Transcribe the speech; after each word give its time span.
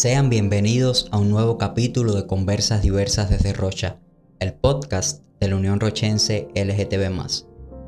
Sean 0.00 0.30
bienvenidos 0.30 1.08
a 1.10 1.18
un 1.18 1.28
nuevo 1.28 1.58
capítulo 1.58 2.14
de 2.14 2.26
Conversas 2.26 2.80
Diversas 2.80 3.28
desde 3.28 3.52
Rocha, 3.52 3.98
el 4.38 4.54
podcast 4.54 5.22
de 5.40 5.48
la 5.48 5.56
Unión 5.56 5.78
Rochense 5.78 6.48
LGTB. 6.54 7.12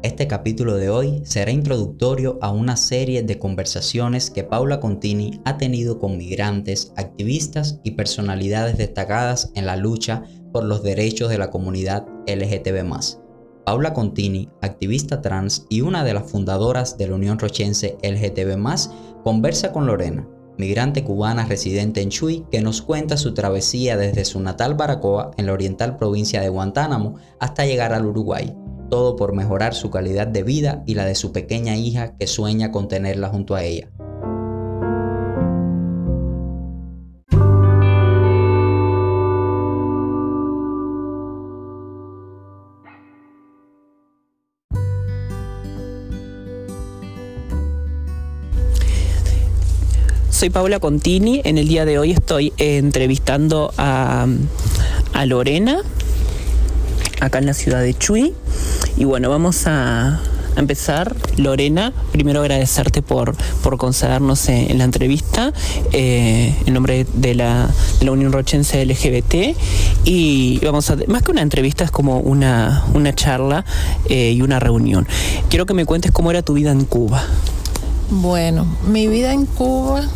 Este 0.02 0.26
capítulo 0.26 0.76
de 0.76 0.90
hoy 0.90 1.22
será 1.24 1.52
introductorio 1.52 2.38
a 2.42 2.50
una 2.50 2.76
serie 2.76 3.22
de 3.22 3.38
conversaciones 3.38 4.30
que 4.30 4.44
Paula 4.44 4.78
Contini 4.78 5.40
ha 5.46 5.56
tenido 5.56 5.98
con 5.98 6.18
migrantes, 6.18 6.92
activistas 6.96 7.80
y 7.82 7.92
personalidades 7.92 8.76
destacadas 8.76 9.50
en 9.54 9.64
la 9.64 9.76
lucha 9.76 10.22
por 10.52 10.64
los 10.64 10.82
derechos 10.82 11.30
de 11.30 11.38
la 11.38 11.48
comunidad 11.48 12.06
LGTB. 12.26 12.84
Paula 13.64 13.94
Contini, 13.94 14.50
activista 14.60 15.22
trans 15.22 15.64
y 15.70 15.80
una 15.80 16.04
de 16.04 16.12
las 16.12 16.30
fundadoras 16.30 16.98
de 16.98 17.08
la 17.08 17.14
Unión 17.14 17.38
Rochense 17.38 17.96
LGTB, 18.02 19.22
conversa 19.24 19.72
con 19.72 19.86
Lorena, 19.86 20.28
migrante 20.58 21.04
cubana 21.04 21.46
residente 21.46 22.02
en 22.02 22.10
Chuy, 22.10 22.44
que 22.50 22.60
nos 22.60 22.82
cuenta 22.82 23.16
su 23.16 23.34
travesía 23.34 23.96
desde 23.96 24.24
su 24.24 24.40
natal 24.40 24.74
Baracoa, 24.74 25.30
en 25.36 25.46
la 25.46 25.52
oriental 25.52 25.96
provincia 25.96 26.40
de 26.40 26.48
Guantánamo, 26.48 27.16
hasta 27.38 27.66
llegar 27.66 27.92
al 27.92 28.06
Uruguay, 28.06 28.54
todo 28.90 29.16
por 29.16 29.34
mejorar 29.34 29.74
su 29.74 29.90
calidad 29.90 30.26
de 30.26 30.42
vida 30.42 30.82
y 30.86 30.94
la 30.94 31.04
de 31.04 31.14
su 31.14 31.32
pequeña 31.32 31.76
hija 31.76 32.14
que 32.16 32.26
sueña 32.26 32.70
con 32.70 32.88
tenerla 32.88 33.28
junto 33.28 33.54
a 33.54 33.64
ella. 33.64 33.90
Soy 50.42 50.50
Paula 50.50 50.80
Contini. 50.80 51.40
En 51.44 51.56
el 51.56 51.68
día 51.68 51.84
de 51.84 52.00
hoy 52.00 52.10
estoy 52.10 52.52
entrevistando 52.58 53.72
a, 53.78 54.26
Lorena, 55.24 55.78
acá 57.20 57.38
en 57.38 57.46
la 57.46 57.54
ciudad 57.54 57.80
de 57.80 57.94
Chuy. 57.94 58.34
Y 58.96 59.04
bueno, 59.04 59.30
vamos 59.30 59.68
a, 59.68 60.20
empezar, 60.56 61.14
Lorena, 61.36 61.92
primero 62.10 62.40
agradecerte 62.40 63.02
por, 63.02 63.36
por 63.62 63.78
concedernos 63.78 64.48
en, 64.48 64.78
la 64.78 64.82
entrevista 64.82 65.52
eh, 65.92 66.56
en 66.66 66.74
nombre 66.74 67.06
de 67.14 67.36
la, 67.36 67.70
Unión 68.00 68.32
Rochense 68.32 68.84
LGBT. 68.84 69.56
Y 70.04 70.58
vamos 70.64 70.90
a, 70.90 70.96
más 71.06 71.22
que 71.22 71.30
una 71.30 71.42
entrevista, 71.42 71.84
es 71.84 71.92
como 71.92 72.18
una, 72.18 72.84
una 72.94 73.14
charla 73.14 73.64
eh, 74.08 74.32
y 74.32 74.42
una 74.42 74.58
reunión. 74.58 75.06
Quiero 75.48 75.66
que 75.66 75.74
me 75.74 75.86
cuentes 75.86 76.10
cómo 76.10 76.32
era 76.32 76.42
tu 76.42 76.54
vida 76.54 76.72
en 76.72 76.84
Cuba. 76.84 77.22
Bueno, 78.10 78.66
mi 78.88 79.06
vida 79.06 79.32
en 79.32 79.46
Cuba 79.46 80.08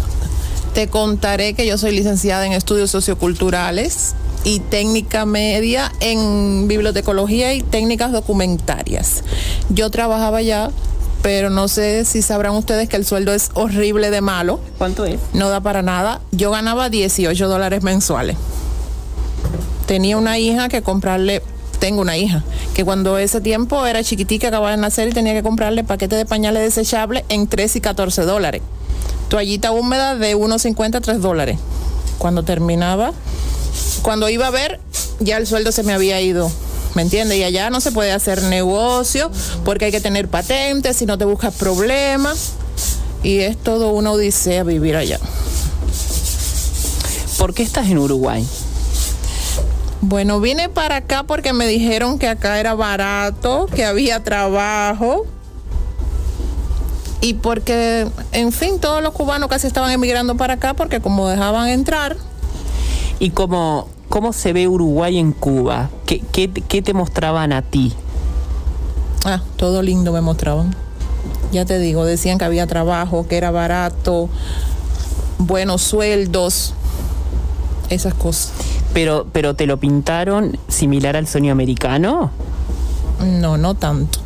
te 0.76 0.88
contaré 0.88 1.54
que 1.54 1.66
yo 1.66 1.78
soy 1.78 1.92
licenciada 1.92 2.44
en 2.44 2.52
estudios 2.52 2.90
socioculturales 2.90 4.14
y 4.44 4.60
técnica 4.60 5.24
media 5.24 5.90
en 6.00 6.68
bibliotecología 6.68 7.54
y 7.54 7.62
técnicas 7.62 8.12
documentarias. 8.12 9.24
Yo 9.70 9.90
trabajaba 9.90 10.42
ya, 10.42 10.70
pero 11.22 11.48
no 11.48 11.68
sé 11.68 12.04
si 12.04 12.20
sabrán 12.20 12.52
ustedes 12.52 12.90
que 12.90 12.96
el 12.96 13.06
sueldo 13.06 13.32
es 13.32 13.48
horrible 13.54 14.10
de 14.10 14.20
malo. 14.20 14.60
¿Cuánto 14.76 15.06
es? 15.06 15.18
No 15.32 15.48
da 15.48 15.62
para 15.62 15.80
nada. 15.80 16.20
Yo 16.30 16.50
ganaba 16.50 16.90
18 16.90 17.48
dólares 17.48 17.82
mensuales. 17.82 18.36
Tenía 19.86 20.18
una 20.18 20.38
hija 20.38 20.68
que 20.68 20.82
comprarle 20.82 21.42
tengo 21.78 22.02
una 22.02 22.18
hija, 22.18 22.44
que 22.74 22.84
cuando 22.84 23.16
ese 23.16 23.40
tiempo 23.40 23.86
era 23.86 24.04
chiquitica, 24.04 24.48
acababa 24.48 24.72
de 24.72 24.76
nacer 24.76 25.08
y 25.08 25.12
tenía 25.12 25.32
que 25.32 25.42
comprarle 25.42 25.84
paquete 25.84 26.16
de 26.16 26.26
pañales 26.26 26.62
desechables 26.62 27.24
en 27.30 27.46
3 27.46 27.76
y 27.76 27.80
14 27.80 28.22
dólares 28.22 28.60
toallita 29.28 29.72
húmeda 29.72 30.16
de 30.16 30.36
1.50 30.36 30.96
a 30.96 31.00
3 31.00 31.20
dólares. 31.20 31.58
Cuando 32.18 32.42
terminaba, 32.42 33.12
cuando 34.02 34.28
iba 34.28 34.46
a 34.46 34.50
ver, 34.50 34.80
ya 35.20 35.36
el 35.36 35.46
sueldo 35.46 35.72
se 35.72 35.82
me 35.82 35.92
había 35.92 36.20
ido. 36.20 36.50
¿Me 36.94 37.02
entiendes? 37.02 37.36
Y 37.38 37.44
allá 37.44 37.68
no 37.68 37.80
se 37.80 37.92
puede 37.92 38.12
hacer 38.12 38.42
negocio 38.44 39.30
porque 39.64 39.86
hay 39.86 39.92
que 39.92 40.00
tener 40.00 40.28
patentes, 40.28 40.96
si 40.96 41.04
no 41.04 41.18
te 41.18 41.24
buscas 41.24 41.54
problemas. 41.54 42.52
Y 43.22 43.40
es 43.40 43.56
todo 43.56 43.90
una 43.90 44.12
odisea 44.12 44.62
vivir 44.62 44.96
allá. 44.96 45.18
¿Por 47.38 47.52
qué 47.52 47.62
estás 47.62 47.88
en 47.88 47.98
Uruguay? 47.98 48.46
Bueno, 50.00 50.40
vine 50.40 50.68
para 50.68 50.96
acá 50.96 51.24
porque 51.24 51.52
me 51.52 51.66
dijeron 51.66 52.18
que 52.18 52.28
acá 52.28 52.60
era 52.60 52.74
barato, 52.74 53.66
que 53.74 53.84
había 53.84 54.22
trabajo 54.22 55.26
y 57.26 57.34
porque, 57.34 58.06
en 58.30 58.52
fin, 58.52 58.78
todos 58.78 59.02
los 59.02 59.12
cubanos 59.12 59.48
casi 59.48 59.66
estaban 59.66 59.90
emigrando 59.90 60.36
para 60.36 60.54
acá 60.54 60.74
porque 60.74 61.00
como 61.00 61.26
dejaban 61.26 61.68
entrar. 61.68 62.16
¿Y 63.18 63.30
cómo, 63.30 63.88
cómo 64.08 64.32
se 64.32 64.52
ve 64.52 64.68
Uruguay 64.68 65.18
en 65.18 65.32
Cuba? 65.32 65.90
¿Qué, 66.06 66.20
qué, 66.20 66.82
te 66.82 66.94
mostraban 66.94 67.52
a 67.52 67.62
ti? 67.62 67.92
Ah, 69.24 69.42
todo 69.56 69.82
lindo 69.82 70.12
me 70.12 70.20
mostraban. 70.20 70.76
Ya 71.50 71.64
te 71.64 71.80
digo, 71.80 72.04
decían 72.04 72.38
que 72.38 72.44
había 72.44 72.68
trabajo, 72.68 73.26
que 73.26 73.36
era 73.36 73.50
barato, 73.50 74.28
buenos 75.38 75.82
sueldos, 75.82 76.74
esas 77.90 78.14
cosas. 78.14 78.52
Pero, 78.94 79.26
pero 79.32 79.54
te 79.54 79.66
lo 79.66 79.78
pintaron 79.78 80.60
similar 80.68 81.16
al 81.16 81.26
sueño 81.26 81.50
americano? 81.50 82.30
No, 83.20 83.58
no 83.58 83.74
tanto. 83.74 84.20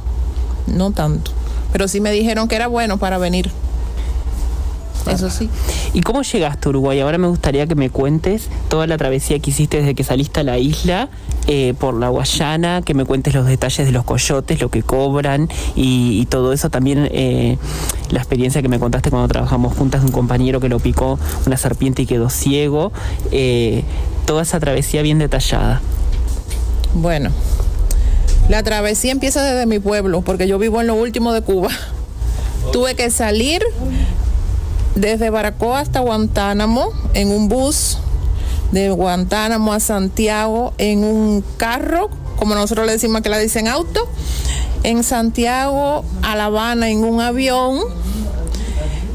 No 0.66 0.90
tanto 0.90 1.39
pero 1.72 1.88
sí 1.88 2.00
me 2.00 2.10
dijeron 2.10 2.48
que 2.48 2.56
era 2.56 2.66
bueno 2.66 2.98
para 2.98 3.18
venir. 3.18 3.50
Eso 5.06 5.30
sí. 5.30 5.48
¿Y 5.94 6.02
cómo 6.02 6.22
llegaste 6.22 6.68
a 6.68 6.70
Uruguay? 6.70 7.00
Ahora 7.00 7.18
me 7.18 7.26
gustaría 7.26 7.66
que 7.66 7.74
me 7.74 7.90
cuentes 7.90 8.48
toda 8.68 8.86
la 8.86 8.96
travesía 8.96 9.38
que 9.38 9.50
hiciste 9.50 9.78
desde 9.78 9.94
que 9.94 10.04
saliste 10.04 10.40
a 10.40 10.42
la 10.42 10.58
isla 10.58 11.08
eh, 11.46 11.74
por 11.78 11.94
la 11.94 12.08
Guayana, 12.08 12.82
que 12.82 12.94
me 12.94 13.04
cuentes 13.04 13.34
los 13.34 13.46
detalles 13.46 13.86
de 13.86 13.92
los 13.92 14.04
coyotes, 14.04 14.60
lo 14.60 14.68
que 14.68 14.82
cobran 14.82 15.48
y, 15.74 16.26
todo 16.26 16.52
eso. 16.52 16.70
También 16.70 17.08
eh, 17.10 17.58
la 18.10 18.18
experiencia 18.18 18.62
que 18.62 18.68
me 18.68 18.78
contaste 18.78 19.10
cuando 19.10 19.28
trabajamos 19.28 19.76
juntas 19.76 20.02
de 20.02 20.06
un 20.06 20.12
compañero 20.12 20.60
que 20.60 20.68
lo 20.68 20.78
picó 20.78 21.18
una 21.46 21.56
serpiente 21.56 22.02
y 22.02 22.06
quedó 22.06 22.28
ciego. 22.30 22.92
Eh, 23.32 23.84
toda 24.26 24.42
esa 24.42 24.60
travesía 24.60 25.02
bien 25.02 25.18
detallada. 25.18 25.80
Bueno, 26.94 27.30
la 28.50 28.64
travesía 28.64 29.12
empieza 29.12 29.44
desde 29.44 29.64
mi 29.64 29.78
pueblo, 29.78 30.22
porque 30.22 30.48
yo 30.48 30.58
vivo 30.58 30.80
en 30.80 30.88
lo 30.88 30.96
último 30.96 31.32
de 31.32 31.40
Cuba. 31.40 31.70
Tuve 32.72 32.96
que 32.96 33.08
salir 33.08 33.62
desde 34.96 35.30
Baracoa 35.30 35.78
hasta 35.78 36.00
Guantánamo 36.00 36.92
en 37.14 37.30
un 37.30 37.48
bus, 37.48 37.98
de 38.72 38.90
Guantánamo 38.90 39.72
a 39.72 39.78
Santiago 39.78 40.74
en 40.78 41.04
un 41.04 41.44
carro, 41.58 42.10
como 42.36 42.56
nosotros 42.56 42.86
le 42.86 42.92
decimos 42.92 43.20
que 43.20 43.28
la 43.28 43.38
dicen 43.38 43.68
auto, 43.68 44.08
en 44.82 45.04
Santiago 45.04 46.04
a 46.22 46.34
La 46.34 46.46
Habana 46.46 46.90
en 46.90 47.04
un 47.04 47.20
avión, 47.20 47.78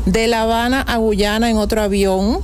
de 0.05 0.27
La 0.27 0.43
Habana 0.43 0.79
a 0.81 0.95
Guyana 0.95 1.49
en 1.49 1.57
otro 1.57 1.81
avión, 1.81 2.39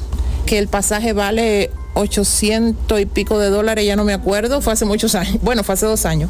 que 0.45 0.59
el 0.59 0.67
pasaje 0.67 1.13
vale 1.13 1.71
800 1.93 2.99
y 2.99 3.05
pico 3.05 3.39
de 3.39 3.49
dólares, 3.49 3.85
ya 3.85 3.95
no 3.95 4.03
me 4.03 4.13
acuerdo, 4.13 4.59
fue 4.59 4.73
hace 4.73 4.83
muchos 4.83 5.15
años, 5.15 5.37
bueno, 5.41 5.63
fue 5.63 5.73
hace 5.73 5.85
dos 5.85 6.05
años. 6.05 6.29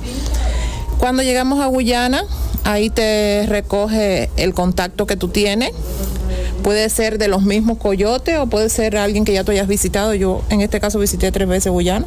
Cuando 1.02 1.24
llegamos 1.24 1.60
a 1.60 1.66
Guyana, 1.66 2.26
ahí 2.64 2.92
te 2.92 3.48
recoge 3.48 4.30
el 4.38 4.54
contacto 4.54 5.08
que 5.08 5.16
tú 5.16 5.30
tienes. 5.30 5.72
Puede 6.62 6.88
ser 6.90 7.18
de 7.18 7.28
los 7.28 7.42
mismos 7.42 7.80
coyotes 7.80 8.38
o 8.38 8.46
puede 8.46 8.70
ser 8.70 8.96
alguien 8.98 9.26
que 9.26 9.34
ya 9.34 9.44
tú 9.44 9.52
hayas 9.52 9.68
visitado. 9.68 10.14
Yo 10.14 10.44
en 10.52 10.62
este 10.62 10.80
caso 10.80 11.00
visité 11.00 11.32
tres 11.32 11.48
veces 11.48 11.72
Guyana. 11.72 12.06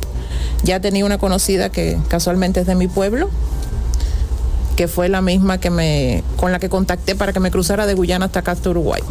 Ya 0.62 0.78
tenía 0.78 1.04
una 1.04 1.18
conocida 1.18 1.70
que 1.70 1.98
casualmente 2.06 2.60
es 2.60 2.68
de 2.68 2.76
mi 2.76 2.86
pueblo, 2.86 3.30
que 4.76 4.86
fue 4.86 5.08
la 5.08 5.20
misma 5.20 5.58
que 5.58 5.70
me, 5.70 6.22
con 6.36 6.52
la 6.52 6.60
que 6.60 6.68
contacté 6.68 7.16
para 7.16 7.32
que 7.32 7.40
me 7.40 7.50
cruzara 7.50 7.88
de 7.88 7.94
Guyana 7.94 8.26
hasta 8.26 8.38
acá 8.38 8.52
hasta 8.52 8.70
Uruguay. 8.70 9.02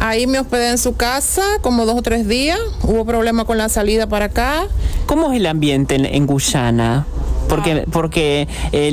Ahí 0.00 0.26
me 0.26 0.38
hospedé 0.38 0.70
en 0.70 0.78
su 0.78 0.96
casa 0.96 1.42
como 1.60 1.84
dos 1.84 1.98
o 1.98 2.02
tres 2.02 2.26
días. 2.26 2.58
Hubo 2.82 3.04
problema 3.04 3.44
con 3.44 3.58
la 3.58 3.68
salida 3.68 4.06
para 4.06 4.24
acá. 4.26 4.66
¿Cómo 5.04 5.30
es 5.30 5.36
el 5.36 5.44
ambiente 5.44 5.96
en, 5.96 6.26
Guyana? 6.26 7.06
Porque, 7.48 7.72
ah. 7.72 7.90
porque 7.90 8.48
eh, 8.72 8.92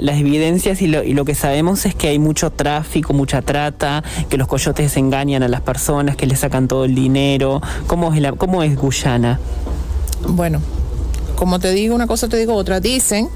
las 0.00 0.18
evidencias 0.18 0.82
y 0.82 0.86
lo, 0.86 1.24
que 1.24 1.34
sabemos 1.34 1.86
es 1.86 1.94
que 1.94 2.08
hay 2.08 2.18
mucho 2.18 2.50
tráfico, 2.50 3.12
mucha 3.12 3.42
trata, 3.42 4.02
que 4.28 4.36
los 4.36 4.48
coyotes 4.48 4.96
engañan 4.96 5.42
a 5.42 5.48
las 5.48 5.60
personas, 5.60 6.16
que 6.16 6.26
les 6.26 6.40
sacan 6.40 6.68
todo 6.68 6.84
el 6.84 6.94
dinero. 6.94 7.60
¿Cómo 7.86 8.12
es, 8.12 8.32
cómo 8.36 8.62
es 8.62 8.76
Guyana? 8.76 9.38
Bueno, 10.28 10.60
como 11.36 11.58
te 11.58 11.72
digo 11.72 11.94
una 11.94 12.06
cosa, 12.06 12.28
te 12.28 12.36
digo 12.36 12.54
otra. 12.54 12.80
Dicen 12.80 13.28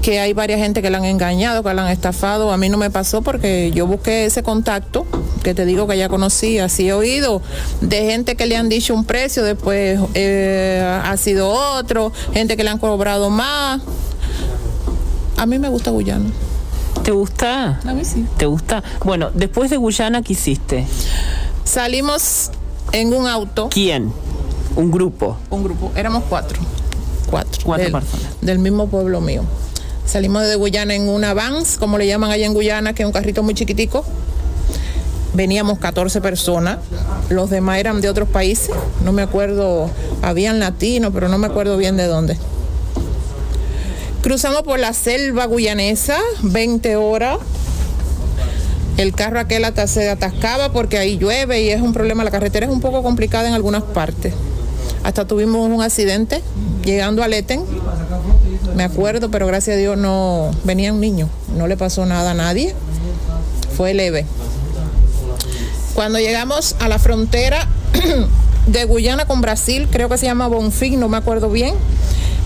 que 0.00 0.20
hay 0.20 0.32
varias 0.32 0.60
gente 0.60 0.80
que 0.80 0.90
la 0.90 0.98
han 0.98 1.04
engañado, 1.04 1.64
que 1.64 1.74
la 1.74 1.86
han 1.86 1.92
estafado. 1.92 2.52
A 2.52 2.56
mí 2.56 2.68
no 2.68 2.78
me 2.78 2.90
pasó 2.90 3.22
porque 3.22 3.72
yo 3.74 3.86
busqué 3.86 4.26
ese 4.26 4.44
contacto, 4.44 5.06
que 5.46 5.54
te 5.54 5.64
digo 5.64 5.86
que 5.86 5.96
ya 5.96 6.08
conocí, 6.08 6.58
así 6.58 6.88
he 6.88 6.92
oído 6.92 7.40
de 7.80 7.98
gente 7.98 8.34
que 8.34 8.46
le 8.46 8.56
han 8.56 8.68
dicho 8.68 8.92
un 8.92 9.04
precio, 9.04 9.44
después 9.44 9.96
eh, 10.14 11.00
ha 11.04 11.16
sido 11.16 11.50
otro, 11.50 12.12
gente 12.32 12.56
que 12.56 12.64
le 12.64 12.70
han 12.70 12.78
cobrado 12.78 13.30
más. 13.30 13.80
A 15.36 15.46
mí 15.46 15.60
me 15.60 15.68
gusta 15.68 15.92
Guyana. 15.92 16.28
¿Te 17.04 17.12
gusta? 17.12 17.78
A 17.84 17.94
mí 17.94 18.04
sí. 18.04 18.26
¿Te 18.36 18.46
gusta? 18.46 18.82
Bueno, 19.04 19.30
después 19.34 19.70
de 19.70 19.76
Guyana, 19.76 20.20
¿qué 20.20 20.32
hiciste? 20.32 20.84
Salimos 21.62 22.50
en 22.90 23.14
un 23.14 23.28
auto. 23.28 23.68
¿Quién? 23.68 24.12
Un 24.74 24.90
grupo. 24.90 25.36
Un 25.50 25.62
grupo, 25.62 25.92
éramos 25.94 26.24
cuatro. 26.28 26.58
Cuatro. 27.30 27.62
Cuatro 27.64 27.84
del, 27.84 27.92
personas. 27.92 28.40
Del 28.40 28.58
mismo 28.58 28.88
pueblo 28.88 29.20
mío. 29.20 29.44
Salimos 30.06 30.42
de 30.42 30.56
Guyana 30.56 30.96
en 30.96 31.08
una 31.08 31.34
Vans, 31.34 31.78
como 31.78 31.98
le 31.98 32.08
llaman 32.08 32.32
allá 32.32 32.46
en 32.46 32.54
Guyana, 32.54 32.94
que 32.94 33.04
es 33.04 33.06
un 33.06 33.12
carrito 33.12 33.44
muy 33.44 33.54
chiquitico. 33.54 34.04
Veníamos 35.36 35.78
14 35.78 36.22
personas. 36.22 36.78
Los 37.28 37.50
demás 37.50 37.78
eran 37.78 38.00
de 38.00 38.08
otros 38.08 38.26
países. 38.26 38.74
No 39.04 39.12
me 39.12 39.20
acuerdo, 39.20 39.90
habían 40.22 40.58
latinos, 40.60 41.12
pero 41.12 41.28
no 41.28 41.36
me 41.36 41.46
acuerdo 41.46 41.76
bien 41.76 41.98
de 41.98 42.06
dónde. 42.06 42.38
Cruzamos 44.22 44.62
por 44.62 44.78
la 44.78 44.94
selva 44.94 45.46
guyanesa, 45.46 46.16
20 46.42 46.96
horas. 46.96 47.36
El 48.96 49.12
carro 49.12 49.38
aquel 49.38 49.66
se 49.86 50.08
atascaba 50.08 50.72
porque 50.72 50.96
ahí 50.96 51.18
llueve 51.18 51.60
y 51.60 51.68
es 51.68 51.82
un 51.82 51.92
problema. 51.92 52.24
La 52.24 52.30
carretera 52.30 52.64
es 52.64 52.72
un 52.72 52.80
poco 52.80 53.02
complicada 53.02 53.46
en 53.46 53.52
algunas 53.52 53.82
partes. 53.82 54.32
Hasta 55.04 55.26
tuvimos 55.26 55.68
un 55.68 55.82
accidente 55.82 56.42
llegando 56.82 57.22
a 57.22 57.28
Leten. 57.28 57.62
Me 58.74 58.84
acuerdo, 58.84 59.30
pero 59.30 59.46
gracias 59.46 59.76
a 59.76 59.78
Dios 59.78 59.98
no 59.98 60.50
venía 60.64 60.94
un 60.94 61.00
niño. 61.00 61.28
No 61.54 61.66
le 61.66 61.76
pasó 61.76 62.06
nada 62.06 62.30
a 62.30 62.34
nadie. 62.34 62.74
Fue 63.76 63.92
leve. 63.92 64.24
Cuando 65.96 66.18
llegamos 66.18 66.76
a 66.78 66.88
la 66.88 66.98
frontera 66.98 67.66
de 68.66 68.84
Guyana 68.84 69.24
con 69.24 69.40
Brasil, 69.40 69.88
creo 69.90 70.10
que 70.10 70.18
se 70.18 70.26
llama 70.26 70.46
Bonfim, 70.46 71.00
no 71.00 71.08
me 71.08 71.16
acuerdo 71.16 71.48
bien. 71.48 71.74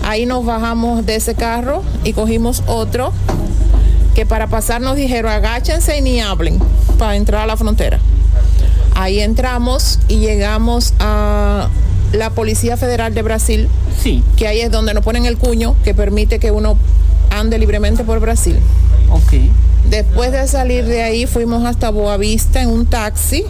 Ahí 0.05 0.25
nos 0.25 0.45
bajamos 0.45 1.05
de 1.05 1.15
ese 1.17 1.35
carro 1.35 1.83
y 2.05 2.13
cogimos 2.13 2.63
otro 2.65 3.11
que 4.15 4.25
para 4.25 4.47
pasar 4.47 4.79
nos 4.79 4.95
dijeron 4.95 5.29
agáchense 5.33 5.97
y 5.97 6.01
ni 6.01 6.21
hablen 6.21 6.59
para 6.97 7.17
entrar 7.17 7.41
a 7.41 7.45
la 7.45 7.57
frontera. 7.57 7.99
Ahí 8.95 9.19
entramos 9.19 9.99
y 10.07 10.19
llegamos 10.19 10.93
a 10.99 11.67
la 12.13 12.29
Policía 12.29 12.77
Federal 12.77 13.13
de 13.13 13.21
Brasil, 13.21 13.67
Sí. 14.01 14.23
que 14.37 14.47
ahí 14.47 14.61
es 14.61 14.71
donde 14.71 14.93
nos 14.93 15.03
ponen 15.03 15.25
el 15.25 15.37
cuño 15.37 15.75
que 15.83 15.93
permite 15.93 16.39
que 16.39 16.51
uno 16.51 16.77
ande 17.29 17.59
libremente 17.59 18.05
por 18.05 18.21
Brasil. 18.21 18.57
Ok. 19.09 19.33
Después 19.89 20.31
de 20.31 20.47
salir 20.47 20.85
de 20.85 21.01
ahí 21.03 21.25
fuimos 21.25 21.65
hasta 21.65 21.89
Boavista 21.89 22.61
en 22.61 22.69
un 22.69 22.85
taxi. 22.85 23.43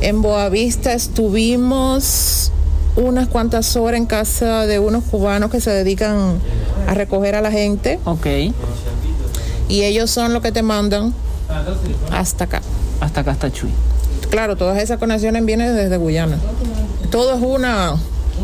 En 0.00 0.20
Boavista 0.22 0.92
estuvimos 0.92 2.52
unas 2.96 3.28
cuantas 3.28 3.76
horas 3.76 3.98
en 3.98 4.06
casa 4.06 4.66
de 4.66 4.78
unos 4.78 5.04
cubanos 5.04 5.50
que 5.50 5.60
se 5.60 5.70
dedican 5.70 6.38
a 6.86 6.94
recoger 6.94 7.34
a 7.34 7.40
la 7.40 7.50
gente 7.50 7.98
Ok. 8.04 8.26
y 9.68 9.82
ellos 9.82 10.10
son 10.10 10.32
los 10.32 10.42
que 10.42 10.52
te 10.52 10.62
mandan 10.62 11.14
hasta 12.12 12.44
acá. 12.44 12.62
Hasta 13.00 13.20
acá 13.22 13.32
está 13.32 13.50
Chuy. 13.50 13.70
Claro, 14.30 14.56
todas 14.56 14.78
esas 14.82 14.98
conexiones 14.98 15.44
vienen 15.44 15.74
desde 15.74 15.96
Guyana. 15.96 16.38
Todo 17.10 17.34
es 17.34 17.42
una, 17.42 17.94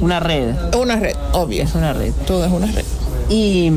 Una 0.00 0.20
red. 0.20 0.54
una 0.76 0.96
red, 0.96 1.14
obvio. 1.32 1.62
Es 1.62 1.74
una 1.74 1.92
red. 1.92 2.12
Todo 2.26 2.44
es 2.44 2.52
una 2.52 2.66
red. 2.66 2.84
¿Y 3.28 3.70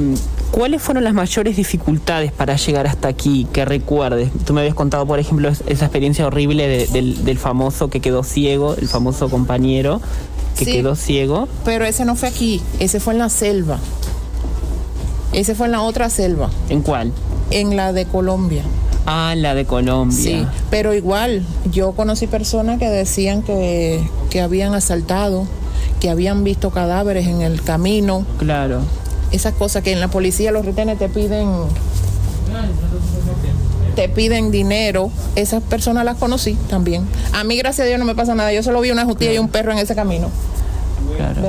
cuáles 0.54 0.82
fueron 0.84 1.04
las 1.04 1.14
mayores 1.16 1.56
dificultades 1.58 2.32
para 2.32 2.56
llegar 2.58 2.86
hasta 2.86 3.08
aquí 3.08 3.48
que 3.52 3.66
recuerdes? 3.66 4.30
Tú 4.46 4.54
me 4.54 4.62
habías 4.62 4.76
contado, 4.76 5.06
por 5.08 5.18
ejemplo, 5.20 5.50
es- 5.50 5.64
esa 5.66 5.86
experiencia 5.86 6.28
horrible 6.28 6.68
de- 6.68 6.88
del, 6.88 7.26
del 7.26 7.38
famoso 7.40 7.90
que 7.90 8.00
quedó 8.02 8.24
ciego, 8.24 8.76
el 8.76 8.88
famoso 8.88 9.30
compañero 9.30 10.00
que 10.58 10.66
Sí. 10.66 10.72
quedó 10.74 10.96
ciego. 10.96 11.48
Pero 11.66 11.86
ese 11.86 12.06
no 12.06 12.16
fue 12.16 12.30
aquí, 12.30 12.62
ese 12.80 13.00
fue 13.00 13.14
en 13.14 13.20
la 13.20 13.30
selva. 13.30 13.80
Ese 15.32 15.56
fue 15.56 15.66
en 15.66 15.72
la 15.72 15.82
otra 15.82 16.12
selva, 16.12 16.52
¿En 16.70 16.82
cuál? 16.84 17.12
en 17.50 17.76
la 17.76 17.92
de 17.92 18.06
Colombia. 18.06 18.62
Ah, 19.08 19.34
la 19.36 19.56
de 19.56 19.66
Colombia. 19.66 20.16
Sí, 20.16 20.46
pero 20.70 20.94
igual, 20.94 21.44
yo 21.72 21.94
conocí 21.94 22.28
personas 22.28 22.78
que 22.78 22.88
decían 22.88 23.42
que, 23.42 24.08
que 24.30 24.40
habían 24.42 24.76
asaltado, 24.76 25.48
que 26.00 26.12
habían 26.12 26.44
visto 26.44 26.70
cadáveres 26.70 27.26
en 27.28 27.42
el 27.42 27.62
camino, 27.64 28.26
Claro. 28.38 28.82
Esas 29.34 29.54
cosas 29.54 29.84
que 29.84 29.92
en 29.92 30.00
la 30.00 30.08
policía 30.08 30.52
los 30.52 30.66
retenes 30.66 30.98
te 30.98 31.10
piden 31.10 31.50
te 33.96 34.10
piden 34.10 34.50
dinero, 34.52 35.12
esas 35.36 35.62
personas 35.62 36.06
las 36.06 36.18
conocí 36.18 36.56
también. 36.68 37.06
A 37.32 37.44
mí 37.44 37.58
gracias 37.58 37.86
a 37.86 37.88
Dios 37.88 38.00
no 38.00 38.06
me 38.06 38.16
pasa 38.16 38.34
nada, 38.34 38.52
yo 38.54 38.64
solo 38.64 38.82
vi 38.82 38.92
una 38.92 39.06
jutilla 39.06 39.34
y 39.34 39.38
un 39.38 39.50
perro 39.50 39.72
en 39.72 39.78
ese 39.78 39.94
camino. 39.94 40.30
Claro. 41.18 41.42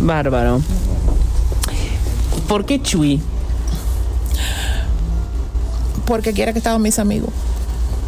Bárbaro. 0.00 0.60
¿Por 2.46 2.64
qué 2.64 2.80
Chuy? 2.80 3.20
Porque 6.06 6.32
quiera 6.32 6.52
que 6.52 6.58
estaban 6.58 6.80
mis 6.80 6.98
amigos. 6.98 7.30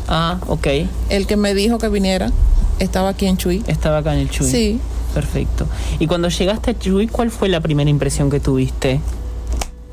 Ah, 0.08 0.38
ok. 0.46 0.66
El 1.08 1.26
que 1.26 1.36
me 1.36 1.52
dijo 1.54 1.78
que 1.78 1.88
viniera 1.88 2.30
estaba 2.78 3.10
aquí 3.10 3.26
en 3.26 3.36
Chuy. 3.36 3.62
Estaba 3.66 3.98
acá 3.98 4.14
en 4.14 4.20
el 4.20 4.30
Chuy. 4.30 4.50
Sí. 4.50 4.80
Perfecto. 5.14 5.66
Y 5.98 6.06
cuando 6.06 6.28
llegaste 6.28 6.70
a 6.72 6.78
Chuy, 6.78 7.08
¿cuál 7.08 7.30
fue 7.30 7.48
la 7.48 7.60
primera 7.60 7.90
impresión 7.90 8.30
que 8.30 8.40
tuviste? 8.40 9.00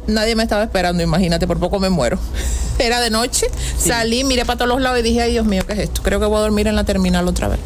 Nadie 0.07 0.35
me 0.35 0.43
estaba 0.43 0.63
esperando, 0.63 1.03
imagínate, 1.03 1.47
por 1.47 1.59
poco 1.59 1.79
me 1.79 1.89
muero. 1.89 2.17
Era 2.79 3.01
de 3.01 3.09
noche, 3.09 3.47
salí, 3.77 4.23
miré 4.23 4.45
para 4.45 4.57
todos 4.57 4.69
los 4.69 4.81
lados 4.81 4.99
y 4.99 5.01
dije, 5.01 5.21
ay 5.21 5.31
Dios 5.31 5.45
mío, 5.45 5.63
¿qué 5.65 5.73
es 5.73 5.79
esto? 5.79 6.01
Creo 6.03 6.19
que 6.19 6.27
voy 6.27 6.37
a 6.37 6.41
dormir 6.41 6.67
en 6.67 6.75
la 6.75 6.83
terminal 6.83 7.27
otra 7.27 7.47
vez. 7.47 7.59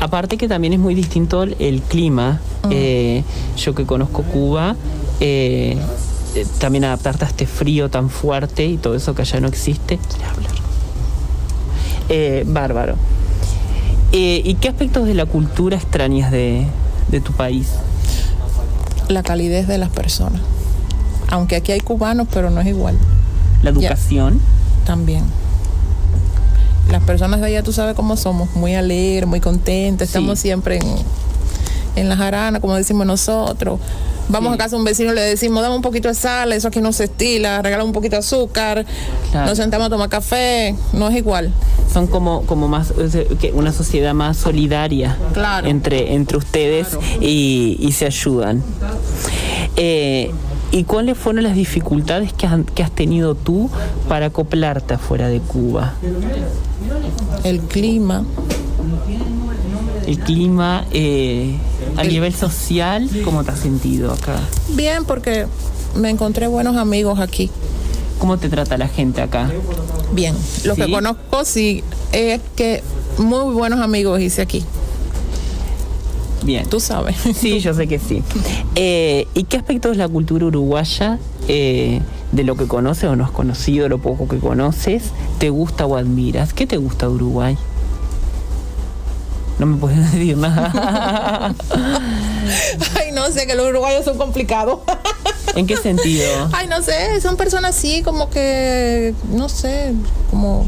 Aparte 0.00 0.36
que 0.36 0.48
también 0.48 0.74
es 0.74 0.78
muy 0.78 0.94
distinto 0.94 1.42
el, 1.42 1.56
el 1.58 1.82
clima. 1.82 2.40
Eh, 2.70 3.22
yo 3.56 3.74
que 3.74 3.86
conozco 3.86 4.22
Cuba, 4.24 4.74
eh, 5.20 5.76
eh, 6.34 6.46
también 6.58 6.84
adaptarte 6.84 7.24
a 7.24 7.28
este 7.28 7.46
frío 7.46 7.88
tan 7.88 8.10
fuerte 8.10 8.66
y 8.66 8.76
todo 8.76 8.94
eso 8.94 9.14
que 9.14 9.22
allá 9.22 9.40
no 9.40 9.48
existe. 9.48 9.98
Hablar. 10.28 10.52
Eh, 12.08 12.44
bárbaro. 12.46 12.96
Eh, 14.18 14.40
¿Y 14.46 14.54
qué 14.54 14.70
aspectos 14.70 15.06
de 15.06 15.12
la 15.12 15.26
cultura 15.26 15.76
extrañas 15.76 16.30
de, 16.30 16.64
de 17.08 17.20
tu 17.20 17.32
país? 17.32 17.68
La 19.08 19.22
calidez 19.22 19.68
de 19.68 19.76
las 19.76 19.90
personas. 19.90 20.40
Aunque 21.28 21.54
aquí 21.54 21.72
hay 21.72 21.80
cubanos, 21.80 22.26
pero 22.32 22.48
no 22.48 22.62
es 22.62 22.66
igual. 22.66 22.96
La 23.62 23.68
educación. 23.68 24.40
También. 24.86 25.22
Las 26.90 27.02
personas 27.02 27.42
de 27.42 27.48
allá, 27.48 27.62
tú 27.62 27.74
sabes 27.74 27.94
cómo 27.94 28.16
somos, 28.16 28.56
muy 28.56 28.74
alegres, 28.74 29.28
muy 29.28 29.40
contentas, 29.40 30.08
estamos 30.08 30.38
siempre 30.38 30.76
en, 30.78 30.86
en 31.96 32.08
la 32.08 32.16
jarana, 32.16 32.60
como 32.60 32.74
decimos 32.76 33.06
nosotros. 33.06 33.80
Vamos 34.28 34.50
Sí. 34.50 34.54
a 34.54 34.58
casa 34.58 34.70
de 34.70 34.76
un 34.76 34.84
vecino 34.84 35.12
y 35.12 35.14
le 35.14 35.20
decimos, 35.22 35.62
dame 35.62 35.76
un 35.76 35.82
poquito 35.82 36.08
de 36.08 36.14
sal, 36.14 36.52
eso 36.52 36.68
aquí 36.68 36.80
no 36.80 36.92
se 36.92 37.04
estila, 37.04 37.62
regala 37.62 37.84
un 37.84 37.92
poquito 37.92 38.16
de 38.16 38.20
azúcar, 38.20 38.84
Claro. 39.30 39.48
nos 39.48 39.56
sentamos 39.58 39.86
a 39.86 39.90
tomar 39.90 40.08
café, 40.08 40.74
no 40.92 41.08
es 41.08 41.16
igual. 41.16 41.52
son 41.92 42.08
como, 42.08 42.42
como 42.42 42.68
más 42.68 42.92
una 43.54 43.72
sociedad 43.72 44.12
más 44.14 44.36
solidaria 44.36 45.16
Claro. 45.32 45.68
entre, 45.68 46.14
entre 46.14 46.36
ustedes 46.36 46.88
y, 47.20 47.76
y 47.80 47.92
se 47.92 48.06
ayudan. 48.06 48.62
Eh, 49.76 50.30
¿Y 50.72 50.82
cuáles 50.84 51.16
fueron 51.16 51.44
las 51.44 51.54
dificultades 51.54 52.32
que 52.32 52.46
has, 52.46 52.58
que 52.74 52.82
has 52.82 52.90
tenido 52.90 53.34
tú 53.36 53.70
para 54.08 54.26
acoplarte 54.26 54.94
afuera 54.94 55.28
de 55.28 55.38
Cuba? 55.40 55.94
El 57.44 57.60
clima, 57.60 58.24
El 60.06 60.18
clima, 60.18 60.84
eh, 60.92 61.56
a 61.96 62.02
El- 62.02 62.08
nivel 62.08 62.34
social, 62.34 63.08
¿cómo 63.24 63.44
te 63.44 63.50
has 63.52 63.60
sentido 63.60 64.12
acá? 64.12 64.38
bien, 64.74 65.04
porque 65.04 65.46
me 65.94 66.10
encontré 66.10 66.46
buenos 66.46 66.76
amigos 66.76 67.18
aquí. 67.20 67.50
¿Cómo 68.18 68.38
te 68.38 68.48
trata 68.48 68.78
la 68.78 68.88
gente 68.88 69.20
acá? 69.22 69.50
Bien, 70.12 70.34
los 70.64 70.76
¿Sí? 70.76 70.82
que 70.82 70.90
conozco 70.90 71.44
sí, 71.44 71.82
es 72.12 72.40
que 72.54 72.82
muy 73.18 73.52
buenos 73.54 73.80
amigos 73.80 74.20
hice 74.20 74.40
aquí, 74.42 74.64
Bien. 76.44 76.66
tú 76.68 76.80
sabes. 76.80 77.16
Sí, 77.34 77.60
yo 77.60 77.74
sé 77.74 77.86
que 77.86 77.98
sí. 77.98 78.22
Eh, 78.74 79.26
¿Y 79.34 79.44
qué 79.44 79.56
aspectos 79.56 79.92
de 79.92 79.98
la 79.98 80.08
cultura 80.08 80.46
uruguaya, 80.46 81.18
eh, 81.48 82.00
de 82.32 82.44
lo 82.44 82.56
que 82.56 82.66
conoces 82.66 83.04
o 83.04 83.16
no 83.16 83.24
has 83.24 83.30
conocido, 83.30 83.88
lo 83.88 83.98
poco 83.98 84.28
que 84.28 84.38
conoces, 84.38 85.04
te 85.38 85.50
gusta 85.50 85.86
o 85.86 85.96
admiras? 85.96 86.52
¿Qué 86.52 86.66
te 86.66 86.76
gusta 86.76 87.06
de 87.06 87.12
Uruguay? 87.14 87.56
No 89.58 89.66
me 89.66 89.76
puedes 89.78 89.98
decir 90.12 90.36
nada. 90.36 91.54
Ay, 92.98 93.12
no 93.12 93.26
sé, 93.30 93.46
que 93.46 93.54
los 93.54 93.68
uruguayos 93.68 94.04
son 94.04 94.18
complicados. 94.18 94.80
¿En 95.54 95.66
qué 95.66 95.76
sentido? 95.76 96.26
Ay, 96.52 96.66
no 96.68 96.82
sé, 96.82 97.20
son 97.20 97.36
personas 97.36 97.76
así 97.76 98.02
como 98.02 98.28
que, 98.28 99.14
no 99.32 99.48
sé, 99.48 99.94
como, 100.30 100.66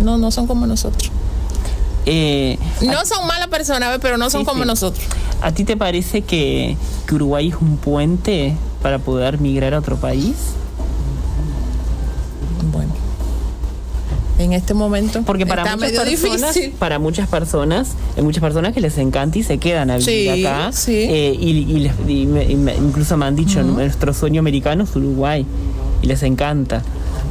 no, 0.00 0.18
no 0.18 0.30
son 0.30 0.46
como 0.46 0.66
nosotros. 0.66 1.10
Eh, 2.06 2.58
No 2.82 3.06
son 3.06 3.26
malas 3.26 3.48
personas, 3.48 3.98
pero 4.02 4.18
no 4.18 4.28
son 4.28 4.40
Sí, 4.42 4.46
como 4.46 4.62
sí. 4.62 4.66
nosotros. 4.68 5.04
¿A 5.40 5.52
ti 5.52 5.64
te 5.64 5.76
parece 5.76 6.22
que, 6.22 6.76
que 7.06 7.14
Uruguay 7.14 7.48
es 7.48 7.54
un 7.60 7.76
puente 7.76 8.56
para 8.82 8.98
poder 8.98 9.38
migrar 9.40 9.72
a 9.74 9.78
otro 9.78 9.96
país? 9.96 10.34
En 14.44 14.52
este 14.52 14.74
momento 14.74 15.22
Porque 15.22 15.46
para 15.46 15.62
está 15.62 15.76
muchas 15.76 15.92
personas, 15.92 16.54
difícil. 16.54 16.72
para 16.78 16.98
muchas 16.98 17.28
personas, 17.28 17.88
hay 18.16 18.22
muchas 18.22 18.42
personas 18.42 18.72
que 18.72 18.80
les 18.80 18.96
encanta 18.98 19.38
y 19.38 19.42
se 19.42 19.58
quedan 19.58 19.90
a 19.90 19.96
vivir 19.96 20.32
Sí, 20.34 20.46
acá. 20.46 20.72
sí. 20.72 20.94
Eh, 20.94 21.36
y, 21.38 21.50
y 21.50 21.78
les- 21.80 21.94
y 22.08 22.26
me- 22.26 22.74
incluso 22.76 23.16
me 23.16 23.26
han 23.26 23.36
dicho, 23.36 23.62
nuestro 23.62 24.12
sueño 24.14 24.40
americano 24.40 24.84
es 24.84 24.94
Uruguay. 24.96 25.44
Y 26.02 26.06
les 26.06 26.22
encanta. 26.22 26.82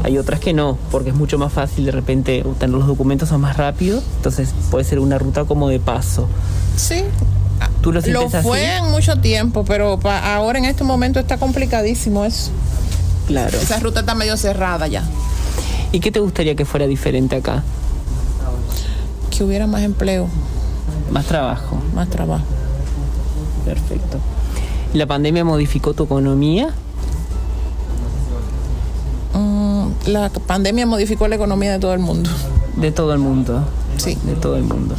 Hay 0.03 0.17
otras 0.17 0.39
que 0.39 0.51
no, 0.53 0.77
porque 0.91 1.11
es 1.11 1.15
mucho 1.15 1.37
más 1.37 1.53
fácil 1.53 1.85
de 1.85 1.91
repente 1.91 2.43
tener 2.59 2.75
los 2.75 2.87
documentos 2.87 3.29
son 3.29 3.39
más 3.41 3.55
rápidos, 3.57 4.03
entonces 4.17 4.49
puede 4.71 4.83
ser 4.83 4.99
una 4.99 5.17
ruta 5.19 5.45
como 5.45 5.69
de 5.69 5.79
paso. 5.79 6.27
Sí. 6.75 7.03
¿Tú 7.81 7.91
lo 7.93 8.01
Lo 8.01 8.25
así? 8.27 8.37
fue 8.41 8.77
en 8.77 8.89
mucho 8.91 9.17
tiempo, 9.17 9.63
pero 9.63 9.99
pa- 9.99 10.35
ahora 10.35 10.57
en 10.57 10.65
este 10.65 10.83
momento 10.83 11.19
está 11.19 11.37
complicadísimo 11.37 12.25
eso. 12.25 12.49
Claro. 13.27 13.57
Esa 13.57 13.79
ruta 13.79 14.01
está 14.01 14.15
medio 14.15 14.35
cerrada 14.37 14.87
ya. 14.87 15.03
¿Y 15.93 15.99
qué 16.01 16.11
te 16.11 16.19
gustaría 16.19 16.55
que 16.55 16.65
fuera 16.65 16.85
diferente 16.87 17.37
acá? 17.37 17.63
Que 19.29 19.43
hubiera 19.45 19.65
más 19.67 19.83
empleo, 19.83 20.27
Más 21.11 21.25
trabajo. 21.25 21.77
más 21.95 22.09
trabajo. 22.09 22.43
Perfecto. 23.63 24.17
¿La 24.93 25.05
pandemia 25.07 25.45
modificó 25.45 25.93
tu 25.93 26.03
economía? 26.03 26.69
Mm, 29.33 29.87
la 30.07 30.29
pandemia 30.29 30.85
modificó 30.85 31.27
la 31.27 31.35
economía 31.35 31.71
de 31.71 31.79
todo 31.79 31.93
el 31.93 31.99
mundo. 31.99 32.29
De 32.75 32.91
todo 32.91 33.13
el 33.13 33.19
mundo. 33.19 33.63
Sí. 33.97 34.17
De 34.25 34.33
todo 34.33 34.57
el 34.57 34.63
mundo. 34.63 34.95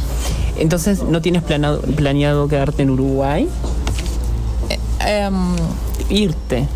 Entonces, 0.57 1.03
¿no 1.03 1.21
tienes 1.21 1.43
planado- 1.43 1.81
planeado 1.81 2.47
quedarte 2.47 2.83
en 2.83 2.89
Uruguay? 2.89 3.47
Em, 5.05 5.55
Irte. 6.09 6.67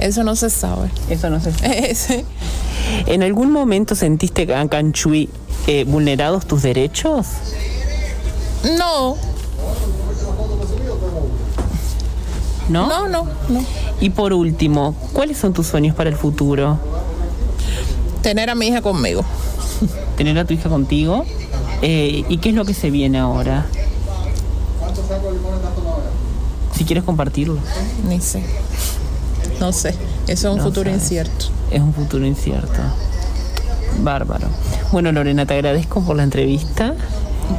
eso 0.00 0.24
no 0.24 0.34
se 0.36 0.50
sabe. 0.50 0.90
Eso 1.08 1.30
no 1.30 1.40
sé. 1.40 1.52
Sí. 1.94 2.24
¿En 3.06 3.22
algún 3.22 3.50
momento 3.52 3.94
sentiste 3.94 4.46
en 4.52 4.92
Chuy 4.92 5.28
eh, 5.66 5.84
vulnerados 5.84 6.46
tus 6.46 6.62
derechos? 6.62 7.26
no, 8.78 9.16
¿No? 12.68 12.86
no, 12.88 13.08
no, 13.08 13.28
no. 13.48 13.64
Y 14.00 14.10
por 14.10 14.32
último, 14.32 14.94
¿cuáles 15.12 15.36
son 15.38 15.52
tus 15.52 15.66
sueños 15.66 15.94
para 15.94 16.10
el 16.10 16.16
futuro? 16.16 16.78
Tener 18.22 18.48
a 18.48 18.54
mi 18.54 18.68
hija 18.68 18.80
conmigo. 18.80 19.24
¿Tener 20.16 20.38
a 20.38 20.44
tu 20.44 20.54
hija 20.54 20.68
contigo? 20.68 21.24
Eh, 21.82 22.24
¿Y 22.28 22.38
qué 22.38 22.50
es 22.50 22.54
lo 22.54 22.64
que 22.64 22.72
se 22.74 22.90
viene 22.90 23.18
ahora? 23.18 23.66
Si 26.74 26.84
quieres 26.84 27.04
compartirlo. 27.04 27.58
Ni 28.08 28.20
sé. 28.20 28.42
No 29.60 29.72
sé. 29.72 29.90
Eso 30.26 30.48
es 30.48 30.52
un 30.52 30.56
No 30.58 30.64
futuro 30.64 30.90
sabes. 30.90 31.02
incierto. 31.02 31.46
Es 31.70 31.80
un 31.80 31.92
futuro 31.94 32.26
incierto. 32.26 32.80
Bárbaro. 34.02 34.48
Bueno, 34.92 35.12
Lorena, 35.12 35.46
te 35.46 35.54
agradezco 35.54 36.00
por 36.02 36.16
la 36.16 36.22
entrevista. 36.24 36.94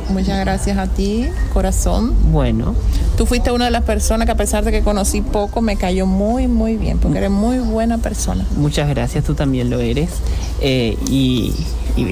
Muchas 0.09 0.39
gracias 0.39 0.77
a 0.77 0.87
ti, 0.87 1.27
corazón. 1.53 2.13
Bueno, 2.31 2.73
Tú 3.17 3.25
fuiste 3.25 3.49
una 3.51 3.65
de 3.65 3.71
las 3.71 3.83
personas 3.83 4.25
que 4.25 4.33
a 4.33 4.35
pesar 4.35 4.65
de 4.65 4.71
que 4.71 4.81
conocí 4.81 5.21
poco, 5.21 5.61
me 5.61 5.77
cayó 5.77 6.05
muy, 6.05 6.47
muy 6.49 6.75
bien, 6.75 6.97
porque 6.99 7.19
eres 7.19 7.29
muy 7.31 7.59
buena 7.59 7.97
persona. 7.99 8.45
muchas 8.57 8.89
gracias, 8.89 9.23
tú 9.23 9.35
también 9.35 9.69
lo 9.69 9.79
eres. 9.79 10.09
Eh, 10.59 10.97
y, 11.07 11.53
y 11.95 12.03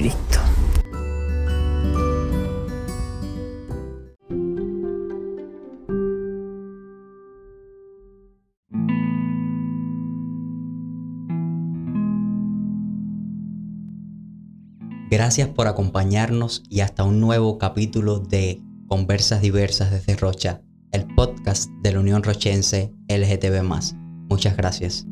Gracias 15.24 15.48
por 15.48 15.68
acompañarnos 15.68 16.64
y 16.68 16.80
hasta 16.80 17.02
un 17.02 17.18
nuevo 17.18 17.56
capítulo 17.56 18.18
de 18.18 18.60
Conversas 18.88 19.40
Diversas 19.40 19.90
desde 19.90 20.16
Rocha, 20.16 20.60
el 20.92 21.06
podcast 21.14 21.70
de 21.82 21.92
la 21.92 22.00
Unión 22.00 22.22
Rochense 22.22 22.92
LGTB. 23.08 23.62
Muchas 24.28 24.54
gracias. 24.54 25.06